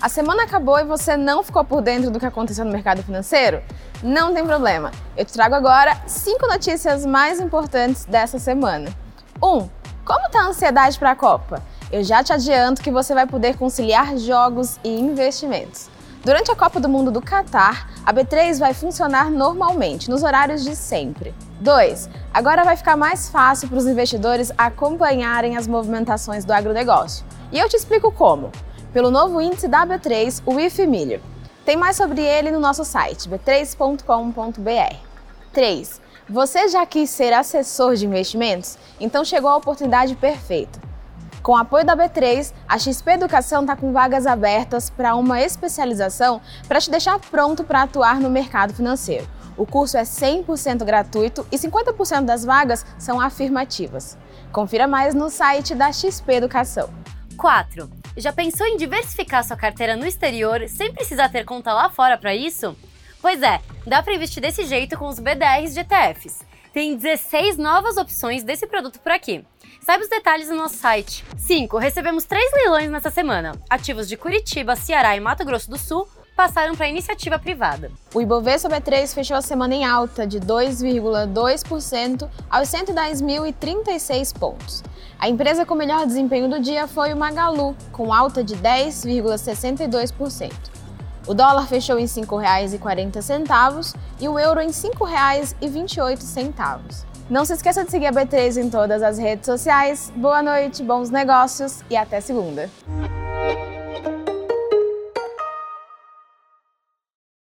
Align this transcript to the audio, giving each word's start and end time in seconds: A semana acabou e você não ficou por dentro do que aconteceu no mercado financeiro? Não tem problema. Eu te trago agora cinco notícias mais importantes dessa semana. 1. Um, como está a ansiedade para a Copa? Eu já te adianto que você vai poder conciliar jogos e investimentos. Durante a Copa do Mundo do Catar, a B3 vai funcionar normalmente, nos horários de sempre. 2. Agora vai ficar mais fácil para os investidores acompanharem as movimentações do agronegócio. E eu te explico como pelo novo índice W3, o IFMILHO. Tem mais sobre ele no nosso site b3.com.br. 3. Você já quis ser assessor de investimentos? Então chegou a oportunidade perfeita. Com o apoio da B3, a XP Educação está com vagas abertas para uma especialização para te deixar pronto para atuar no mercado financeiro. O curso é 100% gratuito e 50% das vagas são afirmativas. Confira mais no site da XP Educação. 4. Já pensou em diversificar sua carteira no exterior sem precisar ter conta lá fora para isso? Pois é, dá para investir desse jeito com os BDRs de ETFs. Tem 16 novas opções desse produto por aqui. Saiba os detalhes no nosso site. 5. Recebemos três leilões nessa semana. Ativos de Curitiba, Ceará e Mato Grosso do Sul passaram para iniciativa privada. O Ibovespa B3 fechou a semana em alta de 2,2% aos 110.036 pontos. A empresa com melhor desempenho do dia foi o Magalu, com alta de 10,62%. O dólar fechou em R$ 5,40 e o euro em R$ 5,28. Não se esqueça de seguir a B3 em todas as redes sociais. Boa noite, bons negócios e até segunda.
A 0.00 0.08
semana 0.08 0.44
acabou 0.44 0.78
e 0.78 0.84
você 0.84 1.14
não 1.14 1.42
ficou 1.42 1.62
por 1.62 1.82
dentro 1.82 2.10
do 2.10 2.18
que 2.18 2.24
aconteceu 2.24 2.64
no 2.64 2.72
mercado 2.72 3.02
financeiro? 3.02 3.62
Não 4.02 4.32
tem 4.32 4.42
problema. 4.42 4.90
Eu 5.14 5.26
te 5.26 5.32
trago 5.34 5.54
agora 5.54 5.94
cinco 6.06 6.46
notícias 6.46 7.04
mais 7.04 7.38
importantes 7.38 8.06
dessa 8.06 8.38
semana. 8.38 8.88
1. 9.42 9.46
Um, 9.46 9.68
como 10.02 10.26
está 10.26 10.40
a 10.40 10.46
ansiedade 10.46 10.98
para 10.98 11.10
a 11.10 11.14
Copa? 11.16 11.62
Eu 11.92 12.02
já 12.02 12.24
te 12.24 12.32
adianto 12.32 12.80
que 12.80 12.90
você 12.90 13.12
vai 13.12 13.26
poder 13.26 13.58
conciliar 13.58 14.16
jogos 14.16 14.80
e 14.82 14.88
investimentos. 14.88 15.90
Durante 16.24 16.50
a 16.50 16.56
Copa 16.56 16.80
do 16.80 16.88
Mundo 16.88 17.10
do 17.10 17.20
Catar, 17.20 17.90
a 18.04 18.10
B3 18.10 18.58
vai 18.58 18.72
funcionar 18.72 19.30
normalmente, 19.30 20.08
nos 20.08 20.22
horários 20.22 20.64
de 20.64 20.74
sempre. 20.76 21.34
2. 21.60 22.08
Agora 22.32 22.64
vai 22.64 22.74
ficar 22.74 22.96
mais 22.96 23.28
fácil 23.28 23.68
para 23.68 23.76
os 23.76 23.86
investidores 23.86 24.50
acompanharem 24.56 25.58
as 25.58 25.66
movimentações 25.66 26.42
do 26.46 26.54
agronegócio. 26.54 27.22
E 27.52 27.58
eu 27.58 27.68
te 27.68 27.76
explico 27.76 28.10
como 28.10 28.50
pelo 28.92 29.10
novo 29.10 29.40
índice 29.40 29.68
W3, 29.68 30.42
o 30.46 30.58
IFMILHO. 30.58 31.20
Tem 31.64 31.76
mais 31.76 31.96
sobre 31.96 32.22
ele 32.22 32.50
no 32.50 32.58
nosso 32.58 32.84
site 32.84 33.28
b3.com.br. 33.28 34.96
3. 35.52 36.00
Você 36.28 36.68
já 36.68 36.86
quis 36.86 37.10
ser 37.10 37.32
assessor 37.32 37.94
de 37.94 38.06
investimentos? 38.06 38.78
Então 39.00 39.24
chegou 39.24 39.50
a 39.50 39.56
oportunidade 39.56 40.14
perfeita. 40.14 40.80
Com 41.42 41.52
o 41.52 41.56
apoio 41.56 41.84
da 41.84 41.96
B3, 41.96 42.52
a 42.68 42.78
XP 42.78 43.12
Educação 43.12 43.62
está 43.62 43.74
com 43.74 43.92
vagas 43.92 44.26
abertas 44.26 44.90
para 44.90 45.14
uma 45.16 45.40
especialização 45.40 46.40
para 46.68 46.80
te 46.80 46.90
deixar 46.90 47.18
pronto 47.18 47.64
para 47.64 47.82
atuar 47.82 48.20
no 48.20 48.28
mercado 48.28 48.74
financeiro. 48.74 49.26
O 49.56 49.66
curso 49.66 49.96
é 49.96 50.02
100% 50.02 50.84
gratuito 50.84 51.46
e 51.50 51.56
50% 51.56 52.22
das 52.24 52.44
vagas 52.44 52.84
são 52.98 53.20
afirmativas. 53.20 54.16
Confira 54.52 54.86
mais 54.86 55.14
no 55.14 55.30
site 55.30 55.74
da 55.74 55.92
XP 55.92 56.32
Educação. 56.34 56.90
4. 57.36 57.99
Já 58.16 58.32
pensou 58.32 58.66
em 58.66 58.76
diversificar 58.76 59.44
sua 59.44 59.56
carteira 59.56 59.96
no 59.96 60.06
exterior 60.06 60.68
sem 60.68 60.92
precisar 60.92 61.28
ter 61.28 61.44
conta 61.44 61.72
lá 61.72 61.88
fora 61.88 62.18
para 62.18 62.34
isso? 62.34 62.76
Pois 63.22 63.42
é, 63.42 63.60
dá 63.86 64.02
para 64.02 64.14
investir 64.14 64.42
desse 64.42 64.64
jeito 64.64 64.98
com 64.98 65.06
os 65.06 65.18
BDRs 65.18 65.74
de 65.74 65.80
ETFs. 65.80 66.42
Tem 66.72 66.96
16 66.96 67.56
novas 67.56 67.96
opções 67.96 68.42
desse 68.42 68.66
produto 68.66 68.98
por 69.00 69.12
aqui. 69.12 69.44
Saiba 69.80 70.04
os 70.04 70.10
detalhes 70.10 70.48
no 70.48 70.56
nosso 70.56 70.76
site. 70.76 71.24
5. 71.36 71.78
Recebemos 71.78 72.24
três 72.24 72.52
leilões 72.52 72.90
nessa 72.90 73.10
semana. 73.10 73.52
Ativos 73.68 74.08
de 74.08 74.16
Curitiba, 74.16 74.76
Ceará 74.76 75.16
e 75.16 75.20
Mato 75.20 75.44
Grosso 75.44 75.70
do 75.70 75.78
Sul 75.78 76.08
passaram 76.40 76.74
para 76.74 76.88
iniciativa 76.88 77.38
privada. 77.38 77.92
O 78.14 78.22
Ibovespa 78.22 78.70
B3 78.70 79.12
fechou 79.12 79.36
a 79.36 79.42
semana 79.42 79.74
em 79.74 79.84
alta 79.84 80.26
de 80.26 80.40
2,2% 80.40 82.26
aos 82.48 82.66
110.036 82.66 84.38
pontos. 84.38 84.82
A 85.18 85.28
empresa 85.28 85.66
com 85.66 85.74
melhor 85.74 86.06
desempenho 86.06 86.48
do 86.48 86.58
dia 86.58 86.88
foi 86.88 87.12
o 87.12 87.16
Magalu, 87.16 87.76
com 87.92 88.10
alta 88.10 88.42
de 88.42 88.56
10,62%. 88.56 90.50
O 91.26 91.34
dólar 91.34 91.66
fechou 91.66 91.98
em 91.98 92.06
R$ 92.06 92.08
5,40 92.08 93.94
e 94.18 94.26
o 94.26 94.38
euro 94.38 94.62
em 94.62 94.68
R$ 94.68 94.72
5,28. 94.72 97.04
Não 97.28 97.44
se 97.44 97.52
esqueça 97.52 97.84
de 97.84 97.90
seguir 97.90 98.06
a 98.06 98.12
B3 98.12 98.56
em 98.56 98.70
todas 98.70 99.02
as 99.02 99.18
redes 99.18 99.44
sociais. 99.44 100.10
Boa 100.16 100.42
noite, 100.42 100.82
bons 100.82 101.10
negócios 101.10 101.84
e 101.90 101.98
até 101.98 102.18
segunda. 102.22 102.70